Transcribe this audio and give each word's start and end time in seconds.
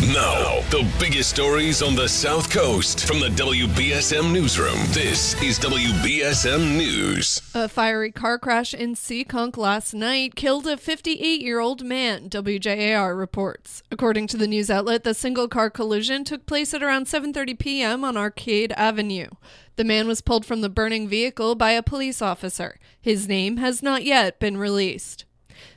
Now, 0.00 0.62
the 0.70 0.90
biggest 0.98 1.28
stories 1.28 1.82
on 1.82 1.94
the 1.94 2.08
South 2.08 2.48
Coast 2.48 3.06
from 3.06 3.20
the 3.20 3.28
WBSM 3.28 4.32
Newsroom. 4.32 4.78
This 4.92 5.34
is 5.42 5.58
WBSM 5.58 6.78
News. 6.78 7.42
A 7.54 7.68
fiery 7.68 8.10
car 8.10 8.38
crash 8.38 8.72
in 8.72 8.94
Seekonk 8.94 9.58
last 9.58 9.92
night 9.92 10.36
killed 10.36 10.66
a 10.66 10.78
58 10.78 11.42
year 11.42 11.60
old 11.60 11.84
man, 11.84 12.30
WJAR 12.30 13.14
reports. 13.14 13.82
According 13.90 14.26
to 14.28 14.38
the 14.38 14.46
news 14.46 14.70
outlet, 14.70 15.04
the 15.04 15.12
single 15.12 15.48
car 15.48 15.68
collision 15.68 16.24
took 16.24 16.46
place 16.46 16.72
at 16.72 16.82
around 16.82 17.04
7.30 17.04 17.58
p.m. 17.58 18.02
on 18.02 18.16
Arcade 18.16 18.72
Avenue. 18.78 19.28
The 19.76 19.84
man 19.84 20.08
was 20.08 20.22
pulled 20.22 20.46
from 20.46 20.62
the 20.62 20.70
burning 20.70 21.08
vehicle 21.08 21.56
by 21.56 21.72
a 21.72 21.82
police 21.82 22.22
officer. 22.22 22.78
His 22.98 23.28
name 23.28 23.58
has 23.58 23.82
not 23.82 24.02
yet 24.04 24.40
been 24.40 24.56
released. 24.56 25.26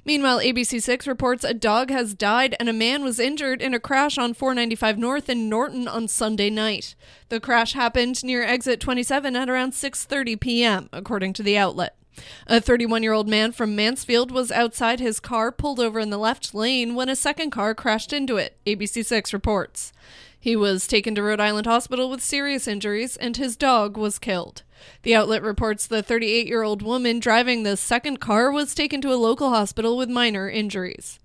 Meanwhile, 0.05 0.39
ABC6 0.39 1.07
reports 1.07 1.43
a 1.43 1.53
dog 1.53 1.89
has 1.89 2.13
died 2.13 2.55
and 2.59 2.69
a 2.69 2.73
man 2.73 3.03
was 3.03 3.19
injured 3.19 3.61
in 3.61 3.73
a 3.73 3.79
crash 3.79 4.17
on 4.17 4.33
495 4.33 4.97
North 4.97 5.29
in 5.29 5.49
Norton 5.49 5.87
on 5.87 6.07
Sunday 6.07 6.49
night. 6.49 6.95
The 7.29 7.39
crash 7.39 7.73
happened 7.73 8.23
near 8.23 8.43
exit 8.43 8.79
27 8.79 9.35
at 9.35 9.49
around 9.49 9.71
6:30 9.71 10.39
p.m., 10.39 10.89
according 10.91 11.33
to 11.33 11.43
the 11.43 11.57
outlet. 11.57 11.95
A 12.47 12.61
31 12.61 13.03
year 13.03 13.13
old 13.13 13.27
man 13.27 13.51
from 13.51 13.75
Mansfield 13.75 14.31
was 14.31 14.51
outside 14.51 14.99
his 14.99 15.19
car, 15.19 15.51
pulled 15.51 15.79
over 15.79 15.99
in 15.99 16.09
the 16.09 16.17
left 16.17 16.53
lane, 16.53 16.95
when 16.95 17.09
a 17.09 17.15
second 17.15 17.49
car 17.51 17.73
crashed 17.73 18.13
into 18.13 18.37
it, 18.37 18.57
ABC6 18.65 19.33
reports. 19.33 19.93
He 20.39 20.55
was 20.57 20.87
taken 20.87 21.15
to 21.15 21.23
Rhode 21.23 21.39
Island 21.39 21.65
Hospital 21.67 22.09
with 22.09 22.21
serious 22.21 22.67
injuries, 22.67 23.15
and 23.15 23.37
his 23.37 23.55
dog 23.55 23.95
was 23.95 24.19
killed. 24.19 24.63
The 25.03 25.15
outlet 25.15 25.41
reports 25.41 25.87
the 25.87 26.03
38 26.03 26.47
year 26.47 26.63
old 26.63 26.81
woman 26.81 27.19
driving 27.19 27.63
the 27.63 27.77
second 27.77 28.19
car 28.19 28.51
was 28.51 28.75
taken 28.75 28.99
to 29.01 29.13
a 29.13 29.15
local 29.15 29.51
hospital 29.51 29.95
with 29.95 30.09
minor 30.09 30.49
injuries. 30.49 31.19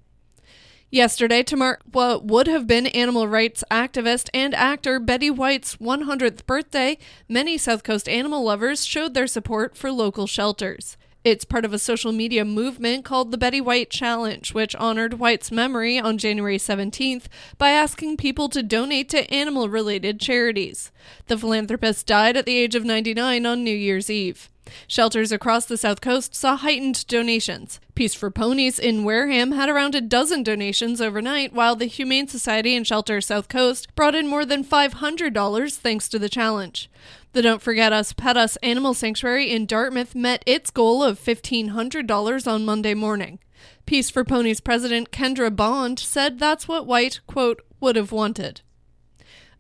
Yesterday, 0.91 1.43
to 1.43 1.55
mark 1.55 1.83
what 1.93 2.25
would 2.25 2.47
have 2.47 2.67
been 2.67 2.87
animal 2.87 3.29
rights 3.29 3.63
activist 3.71 4.31
and 4.33 4.55
actor 4.55 4.99
Betty 4.99 5.29
White's 5.29 5.77
100th 5.77 6.47
birthday, 6.47 6.97
many 7.29 7.59
South 7.59 7.83
Coast 7.83 8.09
animal 8.09 8.43
lovers 8.43 8.87
showed 8.87 9.13
their 9.13 9.27
support 9.27 9.77
for 9.77 9.93
local 9.93 10.27
shelters. 10.27 10.97
It's 11.25 11.45
part 11.45 11.67
of 11.67 11.75
a 11.75 11.79
social 11.79 12.11
media 12.11 12.43
movement 12.43 13.05
called 13.05 13.33
the 13.33 13.37
Betty 13.37 13.61
White 13.61 13.91
Challenge, 13.91 14.55
which 14.55 14.75
honored 14.77 15.19
White's 15.19 15.53
memory 15.53 15.99
on 15.99 16.17
January 16.17 16.57
17th 16.57 17.25
by 17.59 17.69
asking 17.69 18.17
people 18.17 18.49
to 18.49 18.63
donate 18.63 19.11
to 19.11 19.31
animal 19.31 19.69
related 19.69 20.19
charities. 20.19 20.91
The 21.27 21.37
philanthropist 21.37 22.07
died 22.07 22.39
at 22.39 22.47
the 22.47 22.57
age 22.57 22.75
of 22.75 22.87
99 22.87 23.45
on 23.45 23.63
New 23.63 23.77
Year's 23.77 24.09
Eve. 24.09 24.49
Shelters 24.87 25.33
across 25.33 25.67
the 25.67 25.77
South 25.77 26.01
Coast 26.01 26.35
saw 26.35 26.57
heightened 26.57 27.07
donations. 27.07 27.81
Peace 27.95 28.15
for 28.15 28.31
Ponies 28.31 28.79
in 28.79 29.05
Wareham 29.05 29.53
had 29.53 29.69
around 29.69 29.95
a 29.95 30.01
dozen 30.01 30.43
donations 30.43 31.01
overnight, 31.01 31.53
while 31.53 31.77
the 31.77 31.87
Humane 31.87 32.29
Society 32.29 32.77
and 32.77 32.87
Shelter 32.87 33.21
South 33.21 33.49
Coast 33.49 33.95
brought 33.95 34.15
in 34.15 34.27
more 34.27 34.45
than 34.45 34.65
$500 34.65 35.77
thanks 35.77 36.09
to 36.09 36.19
the 36.19 36.29
challenge. 36.29 36.91
The 37.33 37.43
Don't 37.43 37.63
Forget 37.63 37.93
Us 37.93 38.13
Pet 38.13 38.37
Us 38.37 38.57
Animal 38.57 38.95
Sanctuary 38.95 39.51
in 39.51 39.67
Dartmouth 39.67 40.15
met 40.15 40.43
its 40.47 40.71
goal 40.71 41.03
of 41.03 41.21
$1,500 41.21 42.47
on 42.47 42.65
Monday 42.65 42.95
morning. 42.95 43.39
Peace 43.87 44.11
for 44.11 44.25
Ponies 44.25 44.61
president 44.61 45.11
Kendra 45.11 45.55
Bond 45.55 45.99
said 45.99 46.39
that's 46.39 46.69
what 46.69 46.87
White, 46.87 47.21
quote, 47.27 47.63
would 47.81 47.97
have 47.97 48.13
wanted. 48.13 48.63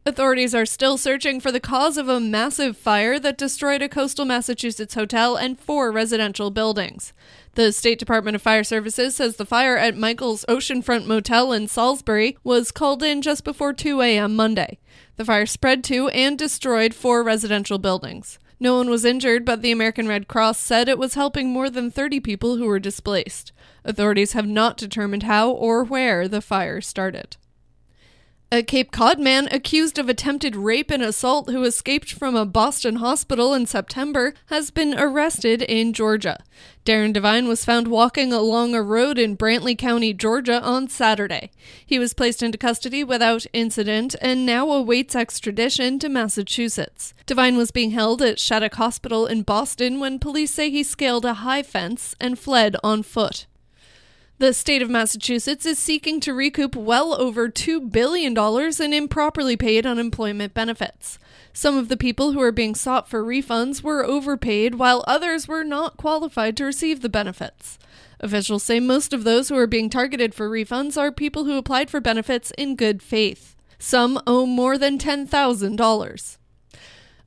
Authorities 0.09 0.55
are 0.55 0.65
still 0.65 0.97
searching 0.97 1.39
for 1.39 1.53
the 1.53 1.61
cause 1.61 1.99
of 1.99 2.09
a 2.09 2.19
massive 2.19 2.79
fire 2.79 3.19
that 3.19 3.37
destroyed 3.37 3.83
a 3.83 3.91
coastal 3.91 4.25
Massachusetts 4.25 4.95
hotel 4.95 5.37
and 5.37 5.61
four 5.61 5.93
residential 5.93 6.51
buildings. 6.51 7.13
The 7.57 7.73
State 7.73 7.99
Department 7.99 8.35
of 8.35 8.41
Fire 8.41 8.65
Services 8.65 9.17
says 9.17 9.37
the 9.37 9.45
fire 9.45 9.77
at 9.77 9.99
Michael's 9.99 10.47
Oceanfront 10.49 11.05
Motel 11.05 11.53
in 11.53 11.69
Salisbury 11.69 12.39
was 12.43 12.71
called 12.71 13.03
in 13.03 13.21
just 13.21 13.45
before 13.45 13.75
2 13.75 14.01
a.m. 14.01 14.35
Monday. 14.35 14.79
The 15.17 15.27
fire 15.27 15.45
spread 15.45 15.85
to 15.85 16.09
and 16.09 16.39
destroyed 16.39 16.95
four 16.95 17.23
residential 17.23 17.77
buildings. 17.77 18.39
No 18.59 18.79
one 18.79 18.89
was 18.89 19.05
injured, 19.05 19.45
but 19.45 19.61
the 19.61 19.73
American 19.73 20.09
Red 20.09 20.27
Cross 20.27 20.59
said 20.61 20.89
it 20.89 20.99
was 20.99 21.15
helping 21.15 21.51
more 21.51 21.69
than 21.69 21.91
30 21.91 22.19
people 22.21 22.57
who 22.57 22.65
were 22.65 22.81
displaced. 22.81 23.53
Authorities 23.85 24.33
have 24.33 24.49
not 24.49 24.79
determined 24.79 25.25
how 25.25 25.51
or 25.51 25.85
where 25.85 26.27
the 26.27 26.41
fire 26.41 26.81
started. 26.81 27.37
A 28.51 28.63
Cape 28.63 28.93
Cod 28.93 29.21
man 29.21 29.47
accused 29.53 29.99
of 29.99 30.09
attempted 30.09 30.57
rape 30.57 30.91
and 30.91 31.03
assault 31.03 31.51
who 31.51 31.65
escaped 31.65 32.15
from 32.15 32.35
a 32.35 32.47
Boston 32.47 32.97
hospital 32.97 33.53
in 33.53 33.67
September 33.67 34.33
has 34.47 34.71
been 34.71 34.99
arrested 34.99 35.61
in 35.61 35.93
Georgia. 35.93 36.43
Darren 36.87 37.13
Devine 37.13 37.47
was 37.47 37.67
found 37.67 37.89
walking 37.89 38.33
along 38.33 38.75
a 38.75 38.81
road 38.81 39.19
in 39.19 39.37
Brantley 39.37 39.77
County, 39.77 40.15
Georgia 40.15 40.63
on 40.63 40.89
Saturday. 40.89 41.51
He 41.85 41.99
was 41.99 42.15
placed 42.15 42.43
into 42.43 42.57
custody 42.57 43.05
without 43.05 43.45
incident 43.53 44.17
and 44.23 44.47
now 44.47 44.71
awaits 44.71 45.15
extradition 45.15 45.99
to 45.99 46.09
Massachusetts. 46.09 47.13
Devine 47.27 47.59
was 47.59 47.71
being 47.71 47.91
held 47.91 48.23
at 48.23 48.41
Shattuck 48.41 48.77
Hospital 48.77 49.27
in 49.27 49.43
Boston 49.43 50.01
when 50.01 50.19
police 50.19 50.55
say 50.55 50.71
he 50.71 50.83
scaled 50.83 51.27
a 51.27 51.35
high 51.35 51.63
fence 51.63 52.17
and 52.19 52.39
fled 52.39 52.77
on 52.83 53.03
foot. 53.03 53.45
The 54.41 54.55
state 54.55 54.83
of 54.83 54.91
Massachusetts 54.91 55.67
is 55.67 55.81
seeking 55.81 56.21
to 56.21 56.33
recoup 56.33 56.77
well 56.77 57.13
over 57.21 57.49
$2 57.49 57.91
billion 57.91 58.39
in 58.81 58.93
improperly 58.93 59.57
paid 59.57 59.85
unemployment 59.85 60.55
benefits. 60.55 61.19
Some 61.53 61.77
of 61.77 61.89
the 61.89 61.97
people 61.97 62.31
who 62.31 62.41
are 62.41 62.53
being 62.53 62.77
sought 62.77 63.09
for 63.09 63.25
refunds 63.25 63.83
were 63.83 64.05
overpaid, 64.05 64.77
while 64.77 65.05
others 65.09 65.49
were 65.49 65.65
not 65.65 65.97
qualified 65.97 66.57
to 66.57 66.65
receive 66.65 67.01
the 67.01 67.09
benefits. 67.09 67.81
Officials 68.21 68.63
say 68.63 68.79
most 68.79 69.13
of 69.13 69.25
those 69.25 69.49
who 69.49 69.57
are 69.57 69.67
being 69.67 69.91
targeted 69.91 70.33
for 70.37 70.49
refunds 70.49 70.97
are 70.97 71.11
people 71.11 71.45
who 71.45 71.59
applied 71.59 71.91
for 71.91 72.01
benefits 72.01 72.53
in 72.57 72.77
good 72.77 73.03
faith. 73.03 73.57
Some 73.81 74.21
owe 74.25 74.47
more 74.47 74.79
than 74.79 74.99
$10,000. 74.99 76.38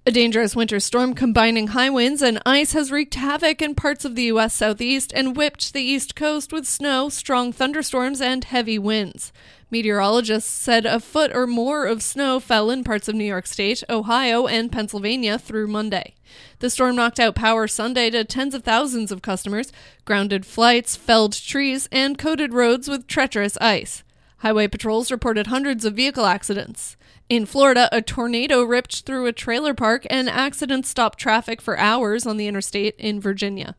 A 0.03 0.09
dangerous 0.09 0.55
winter 0.55 0.79
storm 0.79 1.13
combining 1.13 1.67
high 1.67 1.91
winds 1.91 2.23
and 2.23 2.41
ice 2.43 2.73
has 2.73 2.91
wreaked 2.91 3.13
havoc 3.13 3.61
in 3.61 3.75
parts 3.75 4.03
of 4.03 4.15
the 4.15 4.23
U.S. 4.23 4.55
southeast 4.55 5.13
and 5.13 5.37
whipped 5.37 5.73
the 5.73 5.81
east 5.83 6.15
coast 6.15 6.51
with 6.51 6.65
snow, 6.65 7.07
strong 7.09 7.53
thunderstorms, 7.53 8.19
and 8.19 8.43
heavy 8.43 8.79
winds. 8.79 9.31
Meteorologists 9.69 10.49
said 10.49 10.87
a 10.87 10.99
foot 10.99 11.31
or 11.35 11.45
more 11.45 11.85
of 11.85 12.01
snow 12.01 12.39
fell 12.39 12.71
in 12.71 12.83
parts 12.83 13.07
of 13.07 13.13
New 13.13 13.25
York 13.25 13.45
State, 13.45 13.83
Ohio, 13.91 14.47
and 14.47 14.71
Pennsylvania 14.71 15.37
through 15.37 15.67
Monday. 15.67 16.15
The 16.57 16.71
storm 16.71 16.95
knocked 16.95 17.19
out 17.19 17.35
power 17.35 17.67
Sunday 17.67 18.09
to 18.09 18.23
tens 18.23 18.55
of 18.55 18.63
thousands 18.63 19.11
of 19.11 19.21
customers, 19.21 19.71
grounded 20.03 20.47
flights, 20.47 20.95
felled 20.95 21.33
trees, 21.33 21.87
and 21.91 22.17
coated 22.17 22.53
roads 22.53 22.89
with 22.89 23.05
treacherous 23.05 23.55
ice. 23.61 24.01
Highway 24.41 24.67
patrols 24.67 25.11
reported 25.11 25.47
hundreds 25.47 25.85
of 25.85 25.93
vehicle 25.93 26.25
accidents. 26.25 26.97
In 27.29 27.45
Florida, 27.45 27.87
a 27.91 28.01
tornado 28.01 28.63
ripped 28.63 29.01
through 29.05 29.27
a 29.27 29.31
trailer 29.31 29.75
park 29.75 30.07
and 30.09 30.27
accidents 30.27 30.89
stopped 30.89 31.19
traffic 31.19 31.61
for 31.61 31.77
hours 31.77 32.25
on 32.25 32.37
the 32.37 32.47
interstate 32.47 32.95
in 32.97 33.21
Virginia. 33.21 33.75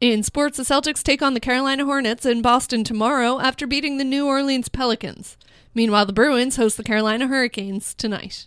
In 0.00 0.22
sports, 0.22 0.56
the 0.56 0.62
Celtics 0.62 1.02
take 1.02 1.20
on 1.20 1.34
the 1.34 1.40
Carolina 1.40 1.84
Hornets 1.84 2.24
in 2.24 2.40
Boston 2.40 2.82
tomorrow 2.82 3.40
after 3.40 3.66
beating 3.66 3.98
the 3.98 4.04
New 4.04 4.26
Orleans 4.26 4.70
Pelicans. 4.70 5.36
Meanwhile, 5.74 6.06
the 6.06 6.14
Bruins 6.14 6.56
host 6.56 6.78
the 6.78 6.82
Carolina 6.82 7.26
Hurricanes 7.26 7.92
tonight. 7.92 8.46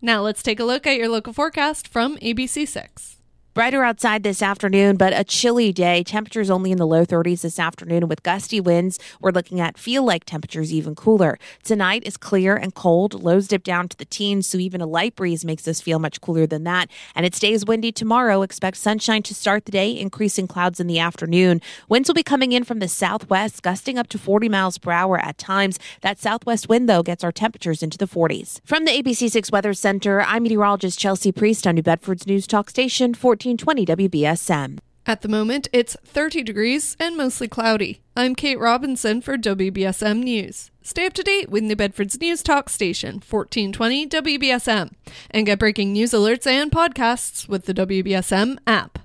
Now 0.00 0.22
let's 0.22 0.42
take 0.42 0.60
a 0.60 0.64
look 0.64 0.86
at 0.86 0.96
your 0.96 1.08
local 1.08 1.32
forecast 1.32 1.88
from 1.88 2.16
ABC6. 2.18 3.16
Brighter 3.52 3.82
outside 3.82 4.22
this 4.22 4.42
afternoon, 4.42 4.96
but 4.96 5.12
a 5.12 5.24
chilly 5.24 5.72
day. 5.72 6.04
Temperatures 6.04 6.50
only 6.50 6.70
in 6.70 6.78
the 6.78 6.86
low 6.86 7.04
30s 7.04 7.40
this 7.40 7.58
afternoon 7.58 8.06
with 8.06 8.22
gusty 8.22 8.60
winds. 8.60 8.96
We're 9.20 9.32
looking 9.32 9.58
at 9.58 9.76
feel 9.76 10.04
like 10.04 10.24
temperatures 10.24 10.72
even 10.72 10.94
cooler. 10.94 11.36
Tonight 11.64 12.04
is 12.06 12.16
clear 12.16 12.54
and 12.54 12.76
cold. 12.76 13.24
Lows 13.24 13.48
dip 13.48 13.64
down 13.64 13.88
to 13.88 13.96
the 13.96 14.04
teens, 14.04 14.46
so 14.46 14.58
even 14.58 14.80
a 14.80 14.86
light 14.86 15.16
breeze 15.16 15.44
makes 15.44 15.66
us 15.66 15.80
feel 15.80 15.98
much 15.98 16.20
cooler 16.20 16.46
than 16.46 16.62
that. 16.62 16.88
And 17.16 17.26
it 17.26 17.34
stays 17.34 17.64
windy 17.64 17.90
tomorrow. 17.90 18.42
Expect 18.42 18.76
sunshine 18.76 19.24
to 19.24 19.34
start 19.34 19.64
the 19.64 19.72
day, 19.72 19.98
increasing 19.98 20.46
clouds 20.46 20.78
in 20.78 20.86
the 20.86 21.00
afternoon. 21.00 21.60
Winds 21.88 22.08
will 22.08 22.14
be 22.14 22.22
coming 22.22 22.52
in 22.52 22.62
from 22.62 22.78
the 22.78 22.86
southwest, 22.86 23.64
gusting 23.64 23.98
up 23.98 24.06
to 24.10 24.18
40 24.18 24.48
miles 24.48 24.78
per 24.78 24.92
hour 24.92 25.18
at 25.18 25.38
times. 25.38 25.76
That 26.02 26.20
southwest 26.20 26.68
wind, 26.68 26.88
though, 26.88 27.02
gets 27.02 27.24
our 27.24 27.32
temperatures 27.32 27.82
into 27.82 27.98
the 27.98 28.06
40s. 28.06 28.60
From 28.64 28.84
the 28.84 28.92
ABC6 28.92 29.50
Weather 29.50 29.74
Center, 29.74 30.20
I'm 30.20 30.44
meteorologist 30.44 31.00
Chelsea 31.00 31.32
Priest 31.32 31.66
on 31.66 31.74
New 31.74 31.82
Bedford's 31.82 32.28
News 32.28 32.46
Talk 32.46 32.70
Station 32.70 33.12
14. 33.12 33.39
1420 33.40 33.86
WBSM. 34.08 34.78
At 35.06 35.22
the 35.22 35.28
moment, 35.28 35.66
it's 35.72 35.96
30 36.04 36.42
degrees 36.42 36.94
and 37.00 37.16
mostly 37.16 37.48
cloudy. 37.48 38.02
I'm 38.14 38.34
Kate 38.34 38.58
Robinson 38.58 39.22
for 39.22 39.38
WBSM 39.38 40.22
News. 40.22 40.70
Stay 40.82 41.06
up 41.06 41.14
to 41.14 41.22
date 41.22 41.48
with 41.48 41.64
New 41.64 41.74
Bedford's 41.74 42.20
News 42.20 42.42
Talk 42.42 42.68
Station, 42.68 43.14
1420 43.14 44.06
WBSM, 44.08 44.92
and 45.30 45.46
get 45.46 45.58
breaking 45.58 45.94
news 45.94 46.10
alerts 46.10 46.46
and 46.46 46.70
podcasts 46.70 47.48
with 47.48 47.64
the 47.64 47.72
WBSM 47.72 48.58
app. 48.66 48.98